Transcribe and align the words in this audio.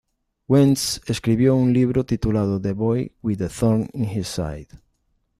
Wentz 0.47 0.99
escribió 1.05 1.55
un 1.55 1.73
libro 1.73 2.03
titulado 2.03 2.59
"The 2.59 2.73
Boy 2.73 3.13
With 3.21 3.37
the 3.37 3.49
Thorn 3.49 3.87
In 3.93 4.05
His 4.09 4.29
Side". 4.29 4.69